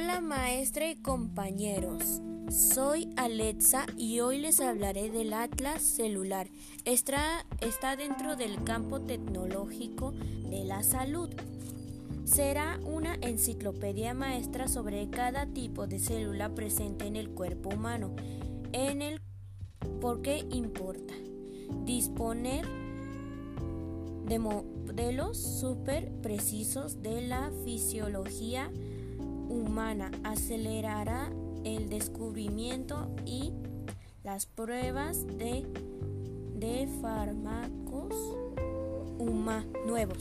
[0.00, 6.46] Hola maestra y compañeros, soy Alexa y hoy les hablaré del Atlas celular.
[6.84, 11.30] Está, está dentro del campo tecnológico de la salud.
[12.22, 18.14] Será una enciclopedia maestra sobre cada tipo de célula presente en el cuerpo humano,
[18.70, 19.20] en el
[20.00, 21.14] por qué importa
[21.84, 22.64] disponer
[24.26, 28.70] de modelos súper precisos de la fisiología
[29.48, 31.30] humana acelerará
[31.64, 33.52] el descubrimiento y
[34.24, 35.66] las pruebas de,
[36.54, 38.14] de fármacos
[39.86, 40.18] nuevos.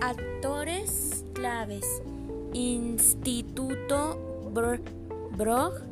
[0.00, 2.02] Actores claves.
[2.52, 4.50] Instituto
[5.36, 5.82] Brock,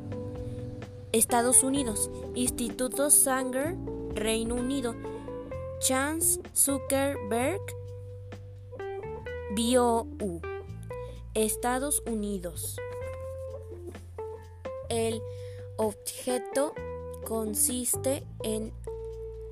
[1.12, 2.10] Estados Unidos.
[2.34, 3.76] Instituto Sanger,
[4.14, 4.94] Reino Unido.
[5.80, 7.60] Chance Zuckerberg,
[9.56, 10.40] BioU,
[11.34, 12.76] Estados Unidos.
[14.88, 15.22] El
[15.76, 16.74] objeto
[17.24, 18.72] consiste en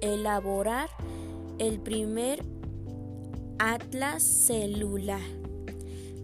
[0.03, 0.91] elaborar
[1.59, 2.45] el primer
[3.59, 5.21] atlas celular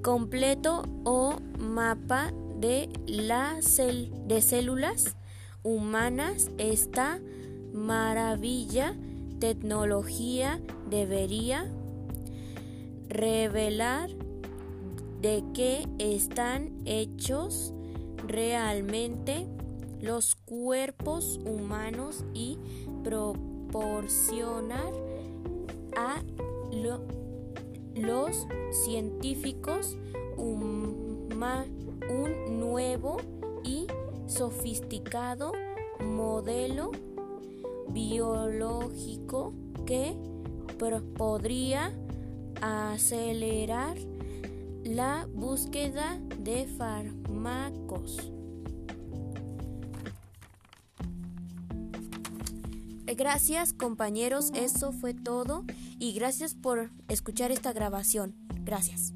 [0.03, 3.59] completo o mapa de, la
[4.27, 5.17] de células
[5.63, 6.51] humanas.
[6.59, 7.19] Esta
[7.73, 8.95] maravilla
[9.41, 11.71] tecnología debería
[13.09, 14.11] revelar
[15.27, 17.75] de qué están hechos
[18.29, 19.49] realmente
[20.01, 22.61] los cuerpos humanos y
[23.03, 24.93] proporcionar
[25.97, 26.23] a
[27.97, 28.47] los
[28.85, 29.97] científicos
[30.37, 31.29] un
[32.61, 33.17] nuevo
[33.65, 33.89] y
[34.29, 35.51] sofisticado
[36.05, 36.93] modelo
[37.89, 39.55] biológico
[39.87, 40.17] que
[41.19, 41.93] podría
[42.63, 43.97] acelerar
[44.87, 48.33] la búsqueda de fármacos.
[53.07, 55.65] Gracias compañeros, eso fue todo
[55.99, 58.35] y gracias por escuchar esta grabación.
[58.65, 59.15] Gracias.